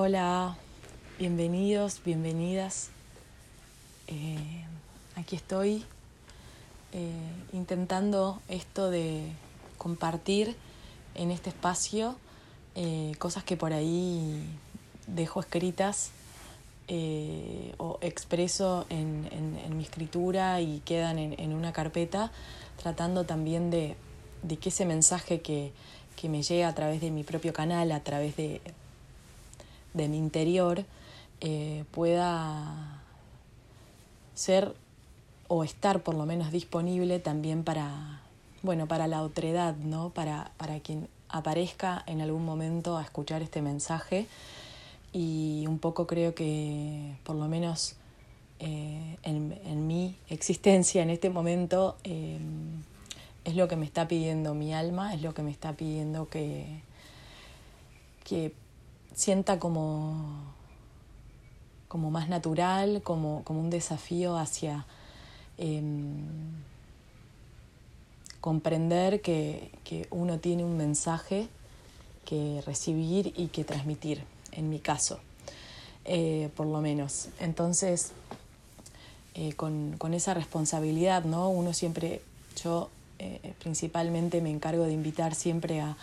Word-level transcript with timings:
Hola, 0.00 0.56
bienvenidos, 1.18 2.00
bienvenidas. 2.04 2.90
Eh, 4.06 4.64
aquí 5.16 5.34
estoy 5.34 5.84
eh, 6.92 7.10
intentando 7.52 8.40
esto 8.46 8.90
de 8.90 9.24
compartir 9.76 10.54
en 11.16 11.32
este 11.32 11.50
espacio 11.50 12.14
eh, 12.76 13.10
cosas 13.18 13.42
que 13.42 13.56
por 13.56 13.72
ahí 13.72 14.40
dejo 15.08 15.40
escritas 15.40 16.12
o 17.78 17.98
expreso 18.00 18.86
en, 18.90 19.28
mi 19.76 19.82
escritura 19.82 20.60
y 20.60 20.78
quedan 20.84 21.18
en, 21.18 21.52
una 21.52 21.72
carpeta, 21.72 22.30
tratando 22.80 23.24
también 23.24 23.72
de, 23.72 23.96
que 24.60 24.68
ese 24.68 24.86
mensaje 24.86 25.40
que, 25.40 25.72
que 26.14 26.28
me 26.28 26.44
llega 26.44 26.68
a 26.68 26.74
través 26.76 27.00
de 27.00 27.10
mi 27.10 27.24
propio 27.24 27.52
canal, 27.52 27.90
a 27.90 28.04
través 28.04 28.36
de 28.36 28.60
de 29.94 30.08
mi 30.08 30.18
interior 30.18 30.84
eh, 31.40 31.84
pueda 31.90 33.02
ser 34.34 34.74
o 35.48 35.64
estar 35.64 36.02
por 36.02 36.14
lo 36.14 36.26
menos 36.26 36.52
disponible 36.52 37.18
también 37.18 37.64
para, 37.64 38.20
bueno, 38.62 38.86
para 38.86 39.06
la 39.06 39.22
otredad, 39.22 39.74
¿no? 39.76 40.10
Para, 40.10 40.52
para 40.56 40.80
quien 40.80 41.08
aparezca 41.28 42.02
en 42.06 42.20
algún 42.20 42.44
momento 42.44 42.96
a 42.96 43.02
escuchar 43.02 43.42
este 43.42 43.62
mensaje. 43.62 44.26
Y 45.12 45.64
un 45.66 45.78
poco 45.78 46.06
creo 46.06 46.34
que 46.34 47.16
por 47.24 47.36
lo 47.36 47.48
menos 47.48 47.96
eh, 48.60 49.16
en, 49.22 49.86
mi 49.86 50.16
existencia 50.28 51.02
en 51.02 51.10
este 51.10 51.30
momento 51.30 51.96
eh, 52.04 52.38
es 53.44 53.54
lo 53.54 53.68
que 53.68 53.76
me 53.76 53.86
está 53.86 54.08
pidiendo 54.08 54.54
mi 54.54 54.74
alma, 54.74 55.14
es 55.14 55.22
lo 55.22 55.32
que 55.32 55.42
me 55.42 55.50
está 55.50 55.72
pidiendo 55.72 56.28
que, 56.28 56.80
que 58.24 58.52
sienta 59.14 59.58
como, 59.58 60.14
como 61.88 62.10
más 62.10 62.28
natural, 62.28 63.02
como, 63.02 63.42
como 63.44 63.60
un 63.60 63.70
desafío 63.70 64.36
hacia 64.36 64.86
em, 65.56 66.26
comprender 68.40 69.20
que, 69.20 69.72
que, 69.84 70.06
uno 70.10 70.38
tiene 70.38 70.64
un 70.64 70.76
mensaje 70.76 71.48
que 72.24 72.62
recibir 72.66 73.32
y 73.36 73.48
que 73.48 73.64
transmitir, 73.64 74.22
en 74.52 74.70
mi 74.70 74.78
caso, 74.78 75.18
eh, 76.04 76.50
por 76.56 76.66
lo 76.66 76.80
menos. 76.80 77.28
Entonces, 77.40 78.12
eh, 79.34 79.54
con, 79.54 79.96
con, 79.98 80.14
esa 80.14 80.34
responsabilidad, 80.34 81.24
¿no? 81.24 81.48
Uno 81.48 81.72
siempre, 81.72 82.22
yo 82.62 82.90
eh, 83.18 83.54
principalmente 83.60 84.40
me 84.40 84.50
encargo 84.50 84.84
de 84.84 84.92
invitar 84.92 85.34
siempre 85.34 85.80
a, 85.80 85.96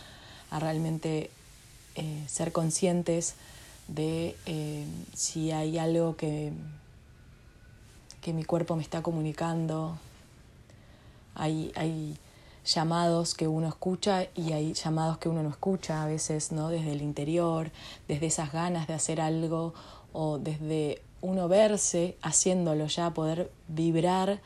a 0.52 0.60
realmente 0.60 1.30
eh, 1.96 2.24
ser 2.28 2.52
conscientes 2.52 3.36
de 3.88 4.36
eh, 4.46 4.86
si 5.14 5.52
hay 5.52 5.78
algo 5.78 6.16
que, 6.16 6.52
que 8.22 8.34
mi 8.34 8.44
cuerpo 8.44 8.76
me 8.76 8.84
está 8.84 9.02
comunicando. 9.02 9.98
Hay, 11.36 11.72
hay 11.76 12.18
llamados 12.66 13.36
que 13.36 13.48
uno 13.48 13.68
escucha 13.68 14.28
y 14.36 14.54
hay 14.54 14.74
llamados 14.74 15.18
que 15.18 15.30
uno 15.30 15.44
no 15.44 15.50
escucha 15.50 16.04
a 16.04 16.08
veces, 16.08 16.52
¿no? 16.52 16.70
Desde 16.70 16.92
el 16.94 17.02
interior, 17.02 17.72
desde 18.08 18.26
esas 18.26 18.52
ganas 18.52 18.88
de 18.88 18.94
hacer 18.94 19.22
algo 19.22 19.74
o 20.14 20.40
desde 20.40 21.02
uno 21.22 21.48
verse 21.48 22.18
haciéndolo 22.22 22.88
ya, 22.88 23.12
poder 23.12 23.52
vibrar 23.68 24.40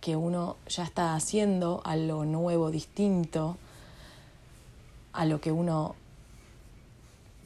que 0.00 0.16
uno 0.16 0.56
ya 0.68 0.84
está 0.84 1.14
haciendo 1.14 1.82
algo 1.84 2.24
nuevo, 2.24 2.70
distinto 2.70 3.56
a 5.12 5.24
lo 5.24 5.40
que 5.40 5.52
uno 5.52 5.94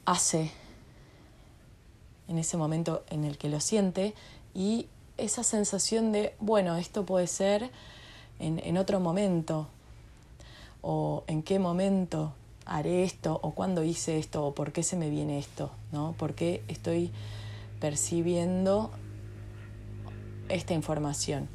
hace 0.09 0.49
en 2.27 2.39
ese 2.39 2.57
momento 2.57 3.03
en 3.11 3.23
el 3.23 3.37
que 3.37 3.47
lo 3.47 3.59
siente 3.59 4.15
y 4.55 4.87
esa 5.17 5.43
sensación 5.43 6.11
de, 6.11 6.33
bueno, 6.39 6.77
esto 6.77 7.05
puede 7.05 7.27
ser 7.27 7.69
en, 8.39 8.77
otro 8.77 8.99
momento 8.99 9.67
o 10.81 11.23
en 11.27 11.43
qué 11.43 11.59
momento 11.59 12.33
haré 12.65 13.03
esto 13.03 13.39
o 13.43 13.51
cuándo 13.51 13.83
hice 13.83 14.17
esto 14.17 14.47
o 14.47 14.55
por 14.55 14.71
qué 14.71 14.81
se 14.81 14.95
me 14.95 15.11
viene 15.11 15.37
esto, 15.37 15.69
¿no? 15.91 16.15
¿Por 16.17 16.33
qué 16.33 16.63
estoy 16.67 17.11
percibiendo 17.79 18.89
esta 20.47 20.73
información? 20.73 21.49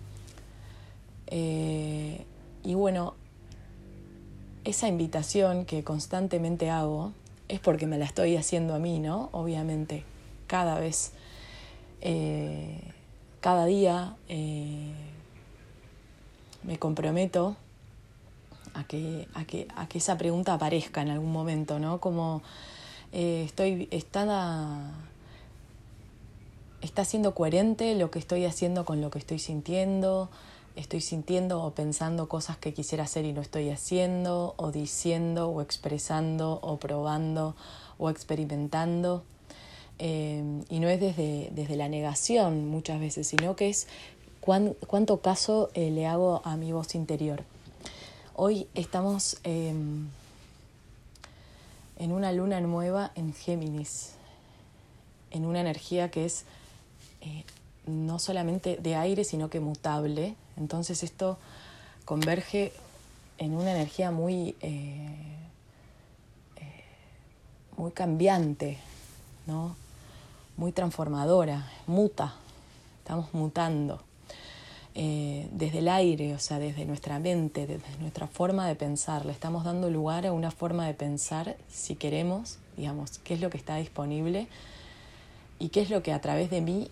Eh, 1.27 2.25
y 2.63 2.75
bueno, 2.75 3.15
esa 4.65 4.87
invitación 4.87 5.65
que 5.65 5.83
constantemente 5.83 6.71
hago 6.71 7.13
es 7.49 7.61
porque 7.61 7.87
me 7.87 7.99
la 7.99 8.05
estoy 8.05 8.37
haciendo 8.37 8.75
a 8.75 8.79
mí, 8.79 8.99
¿no? 8.99 9.29
Obviamente, 9.33 10.05
cada 10.47 10.79
vez, 10.79 11.13
eh, 12.01 12.81
cada 13.41 13.67
día 13.67 14.17
eh, 14.29 14.93
me 16.63 16.79
comprometo 16.79 17.57
a 18.75 18.85
que, 18.85 19.29
a, 19.35 19.45
que, 19.45 19.69
a 19.77 19.87
que 19.89 19.99
esa 19.99 20.19
pregunta 20.19 20.55
aparezca 20.55 21.03
en 21.03 21.11
algún 21.11 21.33
momento, 21.33 21.79
¿no? 21.79 22.01
Como 22.01 22.43
eh, 23.13 23.43
estoy, 23.45 23.89
está, 23.91 24.91
está 26.81 27.05
siendo 27.05 27.35
coherente 27.35 27.95
lo 27.95 28.11
que 28.11 28.19
estoy 28.19 28.45
haciendo 28.45 28.85
con 28.85 29.01
lo 29.01 29.11
que 29.11 29.19
estoy 29.19 29.39
sintiendo, 29.39 30.31
estoy 30.77 31.01
sintiendo 31.01 31.63
o 31.63 31.73
pensando 31.73 32.29
cosas 32.29 32.57
que 32.57 32.75
quisiera 32.75 33.05
hacer 33.05 33.25
y 33.25 33.33
no 33.33 33.41
estoy 33.41 33.71
haciendo, 33.71 34.55
o 34.57 34.73
diciendo, 34.73 35.49
o 35.49 35.61
expresando, 35.61 36.59
o 36.63 36.79
probando, 36.79 37.55
o 37.99 38.11
experimentando. 38.11 39.23
Eh, 39.99 40.43
y 40.69 40.81
no 40.81 40.89
es 40.89 41.01
desde, 41.01 41.51
desde, 41.53 41.77
la 41.77 41.89
negación 41.89 42.67
muchas 42.69 42.99
veces, 42.99 43.29
sino 43.29 43.55
que 43.55 43.69
es 43.69 43.87
cuánto 44.41 45.21
caso 45.21 45.71
eh, 45.75 45.91
le 45.91 46.07
hago 46.07 46.43
a 46.45 46.57
mi 46.57 46.73
voz 46.73 46.95
interior. 46.95 47.45
Hoy 48.35 48.67
estamos 48.75 49.39
em, 49.45 50.09
en 51.99 52.13
una 52.13 52.33
luna 52.33 52.61
nueva 52.61 53.13
en 53.15 53.33
Géminis, 53.33 54.15
en 55.31 55.47
una 55.47 55.61
energía 55.61 56.11
que 56.11 56.25
es 56.25 56.45
eh, 57.21 57.45
no 57.87 58.19
solamente 58.19 58.77
de 58.77 58.97
aire, 58.97 59.25
sino 59.25 59.49
que 59.49 59.61
mutable. 59.61 60.35
Entonces 60.57 61.03
esto 61.03 61.39
converge 62.05 62.73
en 63.39 63.55
una 63.55 63.73
energía 63.73 64.11
muy, 64.11 64.57
eh, 64.61 65.09
eh, 66.57 66.85
muy 67.77 67.93
cambiante, 67.93 68.79
¿no? 69.47 69.77
muy 70.57 70.73
transformadora, 70.73 71.69
muta, 71.87 72.35
estamos 72.99 73.33
mutando. 73.35 74.03
Eh, 74.97 75.49
desde 75.51 75.79
el 75.79 75.89
aire, 75.89 76.35
o 76.35 76.39
sea, 76.39 76.61
desde 76.61 76.85
nuestra 76.85 77.19
mente, 77.19 77.67
desde 77.67 77.99
nuestra 77.99 78.29
forma 78.29 78.69
de 78.69 78.77
pensar, 78.77 79.27
le 79.27 79.33
estamos 79.33 79.65
dando 79.65 79.91
lugar 79.91 80.25
a 80.25 80.33
una 80.33 80.53
forma 80.53 80.87
de 80.87 80.95
pensar, 80.95 81.57
si 81.69 81.97
queremos, 81.97 82.59
digamos, 82.77 83.19
qué 83.19 83.35
es 83.35 83.41
lo 83.41 83.51
que 83.51 83.57
está 83.57 83.77
disponible 83.77 84.47
y 85.59 85.71
qué 85.71 85.81
es 85.81 85.91
lo 85.91 86.05
que 86.05 86.13
a 86.13 86.21
través 86.21 86.49
de 86.49 86.61
mí 86.61 86.91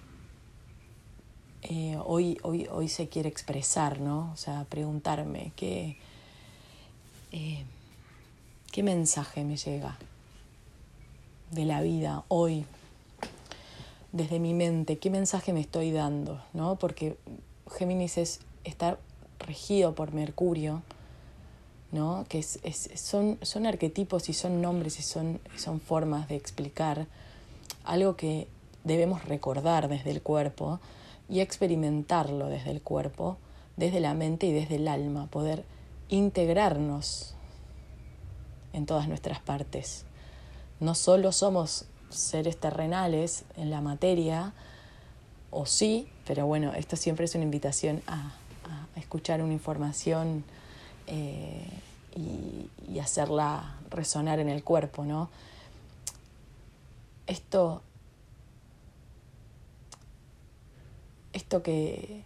eh, 1.62 1.96
hoy, 2.04 2.38
hoy, 2.42 2.66
hoy 2.70 2.88
se 2.88 3.08
quiere 3.08 3.28
expresar, 3.28 4.00
¿no? 4.00 4.30
O 4.32 4.36
sea, 4.36 4.66
preguntarme 4.68 5.52
qué, 5.54 5.96
eh, 7.30 7.64
qué 8.72 8.82
mensaje 8.82 9.44
me 9.44 9.56
llega 9.56 9.96
de 11.52 11.64
la 11.64 11.80
vida 11.82 12.24
hoy, 12.28 12.64
desde 14.10 14.40
mi 14.40 14.54
mente, 14.54 14.98
qué 14.98 15.08
mensaje 15.08 15.52
me 15.52 15.60
estoy 15.60 15.92
dando, 15.92 16.42
¿no? 16.52 16.76
Porque 16.76 17.16
Géminis 17.78 18.18
es, 18.18 18.40
está 18.64 18.98
regido 19.38 19.94
por 19.94 20.12
Mercurio, 20.12 20.82
¿no? 21.92 22.26
Que 22.28 22.40
es, 22.40 22.58
son, 22.96 23.38
son 23.42 23.66
arquetipos 23.66 24.28
y 24.28 24.32
son 24.32 24.60
nombres 24.60 24.98
y 24.98 25.02
son, 25.02 25.40
son 25.56 25.80
formas 25.80 26.28
de 26.28 26.34
explicar 26.34 27.06
algo 27.84 28.16
que 28.16 28.48
debemos 28.82 29.24
recordar 29.26 29.88
desde 29.88 30.10
el 30.10 30.22
cuerpo 30.22 30.80
y 31.28 31.40
experimentarlo 31.40 32.48
desde 32.48 32.70
el 32.70 32.82
cuerpo, 32.82 33.38
desde 33.76 34.00
la 34.00 34.14
mente 34.14 34.46
y 34.46 34.52
desde 34.52 34.76
el 34.76 34.88
alma, 34.88 35.26
poder 35.26 35.64
integrarnos 36.08 37.34
en 38.72 38.86
todas 38.86 39.08
nuestras 39.08 39.40
partes. 39.40 40.04
No 40.80 40.94
solo 40.94 41.32
somos 41.32 41.86
seres 42.10 42.58
terrenales 42.58 43.44
en 43.56 43.70
la 43.70 43.80
materia, 43.80 44.52
o 45.50 45.66
sí, 45.66 46.08
pero 46.26 46.46
bueno, 46.46 46.72
esto 46.74 46.96
siempre 46.96 47.26
es 47.26 47.34
una 47.34 47.44
invitación 47.44 48.02
a, 48.06 48.32
escuchar 48.96 49.42
una 49.42 49.54
información 49.54 50.44
eh, 51.06 51.66
y, 52.14 52.68
y, 52.90 52.98
hacerla 52.98 53.78
resonar 53.88 54.38
en 54.38 54.50
el 54.50 54.62
cuerpo, 54.62 55.06
¿no? 55.06 55.30
Esto 57.26 57.82
esto 61.32 61.62
que, 61.62 62.24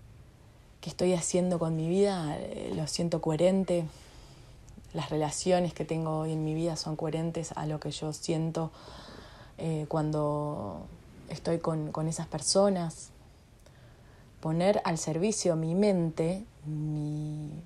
estoy 0.86 1.14
haciendo 1.14 1.58
con 1.58 1.74
mi 1.74 1.88
vida 1.88 2.36
eh, 2.38 2.72
lo 2.76 2.86
siento 2.86 3.20
coherente, 3.20 3.86
las 4.92 5.10
relaciones 5.10 5.74
que 5.74 5.84
tengo 5.84 6.20
hoy 6.20 6.32
en 6.32 6.44
mi 6.44 6.54
vida 6.54 6.76
son 6.76 6.94
coherentes 6.94 7.50
a 7.56 7.66
lo 7.66 7.80
que 7.80 7.90
yo 7.90 8.12
siento 8.12 8.70
eh, 9.58 9.86
cuando 9.88 10.86
estoy 11.28 11.58
con, 11.58 11.90
esas 12.08 12.26
personas. 12.26 13.10
Poner 14.40 14.80
al 14.84 14.96
servicio 14.96 15.56
mi 15.56 15.74
mente, 15.74 16.44
mi, 16.64 17.62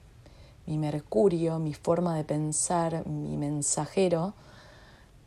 mercurio, 0.66 1.58
mi 1.58 1.74
forma 1.74 2.16
de 2.16 2.24
pensar, 2.24 3.06
mi 3.06 3.36
mensajero, 3.36 4.34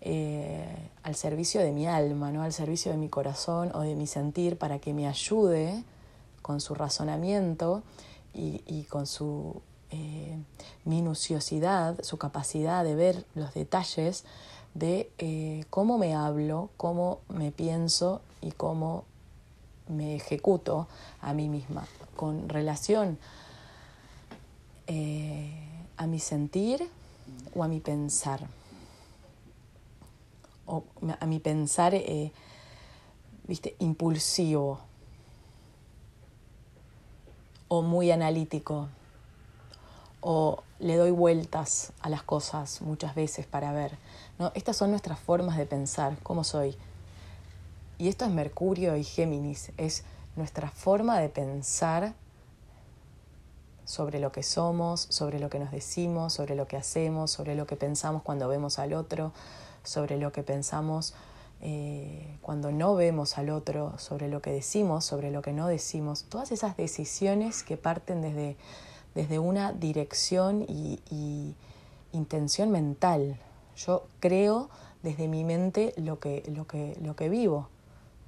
eh, 0.01 0.89
al 1.04 1.16
servicio 1.16 1.62
de 1.62 1.71
mi 1.71 1.86
alma, 1.86 2.31
¿no? 2.31 2.44
al 2.44 2.54
servicio 2.54 2.92
de 2.92 2.98
mi 2.98 3.07
corazón 3.07 3.71
o 3.75 3.81
de 3.81 3.95
mi 3.95 4.07
sentir 4.07 4.57
para 4.57 4.80
que 4.80 4.94
me 4.94 5.07
ayude 5.07 5.83
con 6.44 6.62
su 6.62 6.75
razonamiento 6.75 7.81
y, 8.36 8.84
con 8.90 9.07
su 9.07 9.62
eh, 9.92 10.38
minuciosidad, 10.86 12.04
su 12.04 12.18
capacidad 12.18 12.84
de 12.84 12.95
ver 12.95 13.25
los 13.34 13.54
detalles 13.54 14.25
de 14.74 15.12
eh, 15.19 15.66
cómo 15.69 15.98
me 15.98 16.13
hablo, 16.16 16.69
cómo 16.78 17.19
me 17.30 17.51
pienso 17.51 18.22
y 18.42 18.51
cómo 18.51 19.06
me 19.88 20.16
ejecuto 20.16 20.88
a 21.22 21.34
mí 21.34 21.48
misma 21.48 21.88
con 22.16 22.50
relación 22.50 23.19
eh, 24.88 25.69
a 25.98 26.07
mi 26.07 26.19
sentir 26.19 26.88
o 27.56 27.63
a 27.63 27.68
mi 27.68 27.80
pensar. 27.80 28.48
O 30.66 30.84
a 31.19 31.25
mi 31.25 31.40
pensar, 31.40 31.94
viste, 33.45 33.75
impulsivo 33.80 34.80
o 37.75 37.81
muy 37.81 38.11
analítico 38.11 38.87
o 40.21 40.61
le 40.77 40.95
doy 40.95 41.09
vueltas 41.09 41.91
a 42.01 42.09
las 42.09 42.21
cosas 42.21 42.83
muchas 42.83 43.15
veces 43.15 43.47
para 43.47 43.71
ver. 43.71 43.97
¿no? 44.37 44.51
Estas 44.53 44.77
son 44.77 44.91
nuestras 44.91 45.17
formas 45.17 45.57
de 45.57 45.65
pensar, 45.65 46.15
cómo 46.21 46.43
soy. 46.43 46.77
Y 47.97 48.09
esto 48.09 48.25
es 48.25 48.31
Mercurio 48.31 48.95
y 48.95 49.03
Géminis, 49.03 49.71
es 49.77 50.03
nuestra 50.35 50.69
forma 50.69 51.17
de 51.17 51.29
pensar 51.29 52.13
sobre 53.85 54.19
lo 54.19 54.31
que 54.31 54.43
somos, 54.43 55.07
sobre 55.09 55.39
lo 55.39 55.49
que 55.49 55.57
nos 55.57 55.71
decimos, 55.71 56.33
sobre 56.33 56.53
lo 56.53 56.67
que 56.67 56.77
hacemos, 56.77 57.31
sobre 57.31 57.55
lo 57.55 57.65
que 57.65 57.75
pensamos 57.75 58.21
cuando 58.21 58.47
vemos 58.47 58.77
al 58.77 58.93
otro, 58.93 59.31
sobre 59.83 60.19
lo 60.19 60.31
que 60.31 60.43
pensamos 60.43 61.15
eh, 61.63 62.38
cuando 62.42 62.71
no 62.71 62.94
vemos 62.94 63.38
al 63.39 63.50
otro, 63.50 63.98
sobre 63.98 64.27
lo 64.27 64.42
que 64.42 64.51
decimos, 64.51 65.06
sobre 65.06 65.31
lo 65.31 65.42
que 65.42 65.54
no 65.54 65.68
decimos. 65.68 66.25
Todas 66.30 66.51
esas 66.51 66.77
decisiones 66.77 67.63
que 67.63 67.77
parten 67.77 68.21
desde 68.21 68.57
desde 69.15 69.39
una 69.39 69.74
dirección 69.74 70.65
y, 70.68 71.56
intención 72.12 72.69
mental. 72.69 73.39
Yo 73.75 74.06
creo 74.19 74.69
desde 75.01 75.27
mi 75.27 75.44
mente 75.44 75.94
lo 75.98 76.19
que, 76.19 76.44
lo 76.56 76.68
que, 76.68 76.95
lo 77.01 77.15
que 77.15 77.27
vivo, 77.27 77.69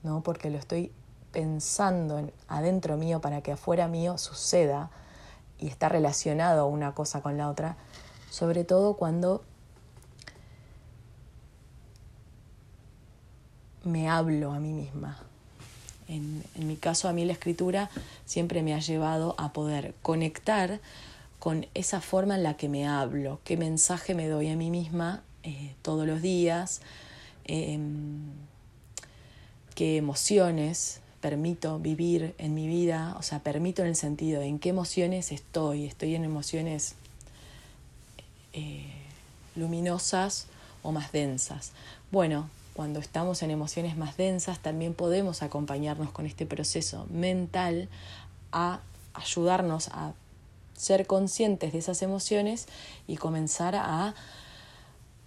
¿no? 0.02 0.22
porque 0.22 0.50
lo 0.50 0.58
estoy 0.58 0.92
pensando 1.31 2.18
en, 2.18 2.31
adentro 2.48 2.98
mío 2.98 3.22
para 3.22 3.42
que 3.42 3.52
afuera 3.52 3.88
mío 3.88 4.18
suceda 4.18 4.90
y 5.60 5.68
está 5.68 5.88
relacionado 5.88 6.66
una 6.66 6.96
cosa 6.96 7.22
con 7.22 7.38
la 7.38 7.48
otra, 7.48 7.78
sobre 8.31 8.64
todo 8.64 8.96
cuando 8.96 9.44
me 13.86 14.10
hablo 14.10 14.52
a 14.52 14.60
mí 14.60 14.74
misma, 14.74 15.18
en, 16.08 16.44
mi 16.56 16.76
caso, 16.76 17.08
a 17.08 17.14
mí 17.14 17.26
la 17.26 17.34
escritura 17.34 17.90
siempre 18.26 18.62
me 18.62 18.74
ha 18.74 18.80
llevado 18.80 19.36
a 19.38 19.54
poder 19.54 19.96
conectar 20.02 20.80
con 21.40 21.66
esa 21.74 22.02
forma 22.02 22.36
en 22.36 22.44
la 22.44 22.58
que 22.58 22.70
me 22.70 22.88
hablo, 22.88 23.40
qué 23.44 23.58
mensaje 23.58 24.14
me 24.14 24.28
doy 24.28 24.50
a 24.50 24.56
mí 24.56 24.70
misma 24.70 25.24
eh, 25.44 25.74
todos 25.82 26.06
los 26.08 26.22
días, 26.22 26.82
em, 27.46 28.32
qué 29.74 29.98
emociones 29.98 31.02
permito 31.22 31.80
vivir 31.80 32.36
en 32.38 32.54
mi 32.54 32.68
vida, 32.68 33.16
o 33.18 33.24
sea, 33.24 33.40
permito 33.40 33.81
en 33.81 33.90
el 33.90 33.96
sentido 33.96 34.42
de 34.42 34.48
en 34.48 34.60
qué 34.60 34.70
emociones 34.70 35.31
estoy, 35.31 35.86
estoy 35.86 36.14
en 36.16 36.24
emociones 36.24 36.96
eh, 38.54 38.92
luminosas 39.56 40.48
o 40.84 40.92
más 40.92 41.12
densas. 41.12 41.72
Bueno, 42.12 42.50
cuando 42.75 43.00
estamos 43.00 43.42
en 43.42 43.51
emociones 43.51 43.95
más 43.95 44.18
densas, 44.18 44.60
también 44.60 44.94
podemos 44.94 45.42
acompañarnos 45.42 46.12
con 46.12 46.25
este 46.25 46.45
proceso 46.45 47.07
mental 47.10 47.88
a 48.51 48.81
ayudarnos 49.13 49.88
a 49.88 50.13
ser 50.75 51.07
conscientes 51.07 51.72
de 51.72 51.80
esas 51.80 52.01
emociones 52.01 52.68
y 53.07 53.16
comenzar 53.16 53.77
a 53.77 54.13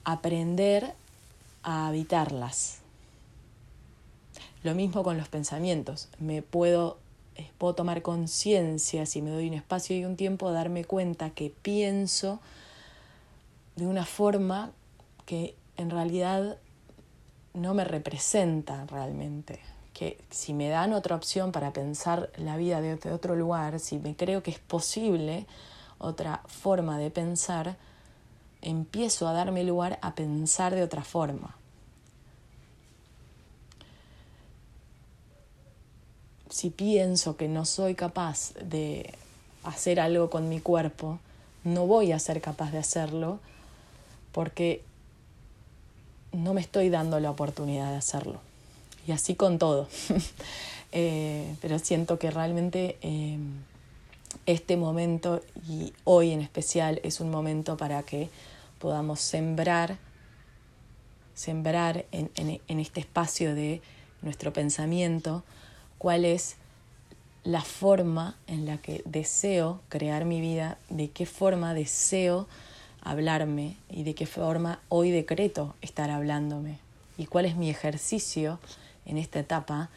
aprender 0.04 0.92
a 1.62 1.88
habitarlas. 1.88 2.80
Lo 4.62 4.74
mismo 4.74 5.02
con 5.02 5.16
los 5.16 5.28
pensamientos. 5.28 6.08
Me 6.18 6.42
puedo, 6.42 6.98
eh, 7.36 7.50
puedo 7.56 7.74
tomar 7.74 8.02
conciencia, 8.02 9.06
si 9.06 9.22
me 9.22 9.30
doy 9.30 9.48
un 9.48 9.54
espacio 9.54 9.96
y 9.96 10.04
un 10.04 10.16
tiempo, 10.16 10.52
darme 10.52 10.84
cuenta 10.84 11.30
que 11.30 11.50
pienso 11.62 12.40
de 13.76 13.86
una 13.86 14.04
forma 14.04 14.70
que 15.24 15.54
en 15.78 15.88
realidad 15.88 16.58
no 17.54 17.74
me 17.74 17.84
representa 17.84 18.86
realmente. 18.86 19.60
Que 19.94 20.18
si 20.30 20.54
me 20.54 20.68
dan 20.68 20.92
otra 20.92 21.16
opción 21.16 21.50
para 21.50 21.72
pensar 21.72 22.30
la 22.36 22.56
vida 22.56 22.80
de 22.80 22.94
otro 23.12 23.34
lugar, 23.34 23.80
si 23.80 23.98
me 23.98 24.14
creo 24.14 24.42
que 24.42 24.52
es 24.52 24.58
posible 24.58 25.46
otra 25.98 26.42
forma 26.46 26.98
de 26.98 27.10
pensar, 27.10 27.76
empiezo 28.62 29.28
a 29.28 29.32
darme 29.32 29.64
lugar 29.64 29.98
a 30.02 30.14
pensar 30.14 30.74
de 30.74 30.82
otra 30.82 31.02
forma. 31.02 31.56
Si 36.48 36.70
pienso 36.70 37.36
que 37.36 37.48
no 37.48 37.64
soy 37.64 37.94
capaz 37.94 38.54
de 38.54 39.14
hacer 39.64 40.00
algo 40.00 40.30
con 40.30 40.48
mi 40.48 40.60
cuerpo, 40.60 41.18
no 41.64 41.86
voy 41.86 42.12
a 42.12 42.18
ser 42.18 42.40
capaz 42.40 42.70
de 42.70 42.78
hacerlo 42.78 43.38
porque 44.32 44.82
no 46.32 46.54
me 46.54 46.60
estoy 46.60 46.88
dando 46.88 47.20
la 47.20 47.30
oportunidad 47.30 47.90
de 47.90 47.96
hacerlo. 47.96 48.40
Y 49.06 49.12
así 49.12 49.34
con 49.34 49.58
todo. 49.58 49.88
Eh, 50.90 51.54
pero 51.60 51.78
siento 51.78 52.18
que 52.18 52.30
realmente 52.30 52.96
eh, 53.02 53.36
este 54.46 54.78
momento 54.78 55.42
y 55.68 55.92
hoy 56.04 56.30
en 56.30 56.40
especial 56.40 56.98
es 57.02 57.20
un 57.20 57.30
momento 57.30 57.76
para 57.76 58.02
que 58.04 58.30
podamos 58.78 59.20
sembrar, 59.20 59.98
sembrar 61.34 62.06
en, 62.10 62.30
en 62.36 62.80
este 62.80 63.00
espacio 63.00 63.54
de 63.54 63.82
nuestro 64.22 64.54
pensamiento 64.54 65.44
cuál 65.98 66.24
es 66.24 66.56
la 67.44 67.60
forma 67.60 68.36
en 68.46 68.64
la 68.64 68.78
que 68.78 69.02
deseo 69.04 69.82
crear 69.90 70.24
mi 70.24 70.40
vida, 70.40 70.78
de 70.88 71.10
qué 71.10 71.26
forma 71.26 71.74
deseo 71.74 72.46
hablarme 73.02 73.76
y 73.90 74.02
de 74.02 74.14
qué 74.14 74.26
forma 74.26 74.80
hoy 74.88 75.10
decreto 75.10 75.74
estar 75.80 76.10
hablándome 76.10 76.78
y 77.16 77.26
cuál 77.26 77.44
es 77.44 77.56
mi 77.56 77.70
ejercicio 77.70 78.58
en 79.06 79.18
esta 79.18 79.40
etapa 79.40 79.90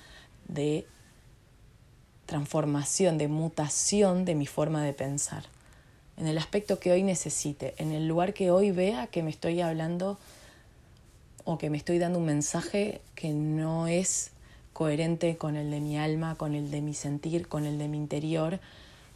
de 0.47 0.85
transformación, 2.25 3.17
de 3.17 3.27
mutación 3.27 4.25
de 4.25 4.35
mi 4.35 4.47
forma 4.47 4.83
de 4.83 4.93
pensar, 4.93 5.43
en 6.17 6.27
el 6.27 6.37
aspecto 6.37 6.79
que 6.79 6.91
hoy 6.91 7.03
necesite, 7.03 7.73
en 7.77 7.91
el 7.91 8.07
lugar 8.07 8.33
que 8.33 8.51
hoy 8.51 8.71
vea 8.71 9.07
que 9.07 9.23
me 9.23 9.29
estoy 9.29 9.61
hablando 9.61 10.17
o 11.43 11.57
que 11.57 11.69
me 11.69 11.77
estoy 11.77 11.99
dando 11.99 12.19
un 12.19 12.25
mensaje 12.25 13.01
que 13.15 13.29
no 13.33 13.87
es 13.87 14.31
coherente 14.73 15.37
con 15.37 15.55
el 15.55 15.71
de 15.71 15.79
mi 15.79 15.97
alma, 15.97 16.35
con 16.35 16.55
el 16.55 16.71
de 16.71 16.81
mi 16.81 16.93
sentir, 16.93 17.47
con 17.47 17.65
el 17.65 17.77
de 17.77 17.87
mi 17.87 17.97
interior 17.97 18.59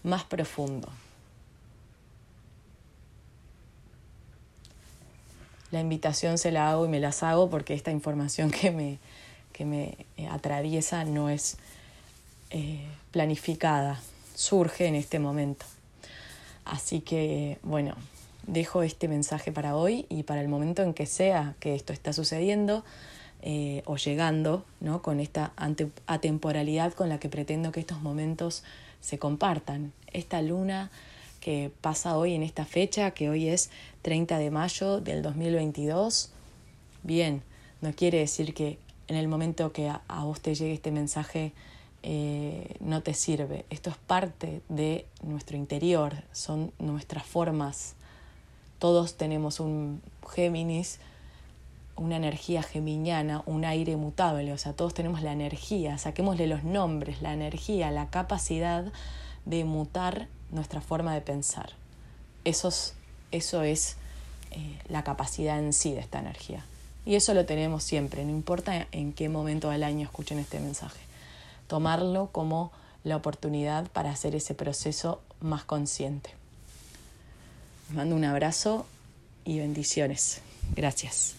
más 0.03 0.23
profundo. 0.23 0.89
La 5.71 5.79
invitación 5.79 6.37
se 6.37 6.51
la 6.51 6.69
hago 6.69 6.85
y 6.85 6.89
me 6.89 6.99
las 6.99 7.23
hago 7.23 7.49
porque 7.49 7.73
esta 7.73 7.91
información 7.91 8.51
que 8.61 8.71
me, 8.71 8.99
que 9.53 9.65
me 9.65 9.97
eh, 10.17 10.27
atraviesa 10.29 11.05
no 11.05 11.29
es 11.29 11.57
eh, 12.51 12.85
planificada, 13.11 14.01
surge 14.35 14.87
en 14.87 14.95
este 14.95 15.19
momento. 15.19 15.65
Así 16.65 17.01
que, 17.01 17.59
bueno, 17.63 17.95
dejo 18.47 18.83
este 18.83 19.07
mensaje 19.07 19.51
para 19.51 19.75
hoy 19.75 20.05
y 20.09 20.23
para 20.23 20.41
el 20.41 20.47
momento 20.47 20.81
en 20.81 20.93
que 20.93 21.05
sea 21.05 21.55
que 21.59 21.75
esto 21.75 21.93
está 21.93 22.13
sucediendo 22.13 22.83
eh, 23.41 23.83
o 23.85 23.97
llegando, 23.97 24.65
¿no? 24.79 25.01
con 25.01 25.19
esta 25.19 25.51
atemporalidad 26.07 26.93
con 26.93 27.09
la 27.09 27.19
que 27.19 27.29
pretendo 27.29 27.71
que 27.71 27.79
estos 27.79 28.01
momentos 28.01 28.63
se 29.01 29.19
compartan. 29.19 29.93
Esta 30.11 30.41
luna 30.41 30.89
que 31.45 31.71
pasa 31.79 32.17
hoy 32.17 32.33
en 32.33 32.41
esta 32.41 32.65
fecha, 32.65 33.11
que 33.11 33.29
hoy 33.29 33.49
es 33.49 33.69
30 34.01 34.39
de 34.39 34.49
mayo 34.49 34.99
del 34.99 35.21
2022, 35.21 36.31
bien, 37.03 37.43
no 37.81 37.93
quiere 37.93 38.17
decir 38.17 38.55
que 38.55 38.79
en 39.07 39.15
el 39.15 39.27
momento 39.27 39.71
que 39.71 39.87
a, 39.87 40.01
vos 40.23 40.41
te 40.41 40.55
llegue 40.55 40.73
este 40.73 40.89
mensaje 40.89 41.53
eh, 42.01 42.75
no 42.79 43.03
te 43.03 43.13
sirve. 43.13 43.63
Esto 43.69 43.91
es 43.91 43.95
parte 43.95 44.63
de 44.69 45.05
nuestro 45.21 45.55
interior, 45.55 46.15
son 46.31 46.71
nuestras 46.79 47.27
formas. 47.27 47.93
Todos 48.79 49.13
tenemos 49.13 49.59
un 49.59 50.01
Géminis 50.27 50.99
una 51.95 52.17
energía 52.17 52.63
geminiana, 52.63 53.43
un 53.45 53.65
aire 53.65 53.95
mutable, 53.97 54.51
o 54.51 54.57
sea, 54.57 54.73
todos 54.73 54.95
tenemos 54.95 55.21
la 55.21 55.31
energía, 55.31 55.99
saquémosle 55.99 56.47
los 56.47 56.63
nombres, 56.63 57.21
la 57.21 57.33
energía, 57.33 57.89
la 57.91 58.09
capacidad 58.09 58.91
de 59.45 59.63
mutar 59.63 60.27
nuestra 60.55 60.81
forma 60.81 61.13
de 61.13 61.21
pensar. 61.21 61.71
Eso 62.43 62.69
es, 62.69 62.93
eso 63.31 63.63
es 63.63 63.97
eh, 64.51 64.79
la 64.89 65.03
capacidad 65.03 65.59
en 65.59 65.73
sí 65.73 65.93
de 65.93 65.99
esta 65.99 66.19
energía. 66.19 66.65
Y 67.05 67.15
eso 67.15 67.33
lo 67.33 67.45
tenemos 67.45 67.83
siempre, 67.83 68.25
no 68.25 68.31
importa 68.31 68.87
en 68.91 69.13
qué 69.13 69.29
momento 69.29 69.69
del 69.69 69.83
año 69.83 70.03
escuchen 70.05 70.39
este 70.39 70.59
mensaje. 70.59 70.99
Tomarlo 71.67 72.29
como 72.31 72.71
la 73.03 73.15
oportunidad 73.15 73.87
para 73.91 74.09
hacer 74.09 74.35
ese 74.35 74.55
proceso 74.55 75.21
más 75.39 75.63
consciente. 75.63 76.31
Les 77.87 77.97
mando 77.97 78.15
un 78.15 78.25
abrazo 78.25 78.87
y 79.43 79.59
bendiciones. 79.59 80.41
Gracias. 80.75 81.35